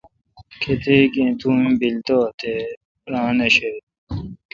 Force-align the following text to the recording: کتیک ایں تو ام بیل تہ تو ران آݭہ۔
کتیک 0.61 1.11
ایں 1.19 1.31
تو 1.39 1.47
ام 1.57 1.71
بیل 1.79 1.97
تہ 2.07 2.17
تو 2.39 2.49
ران 3.11 3.39
آݭہ۔ 3.45 3.71